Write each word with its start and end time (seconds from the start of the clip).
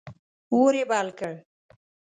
اور 0.51 0.73
یې 0.79 0.83
بل 0.91 1.07
کړ. 1.19 1.33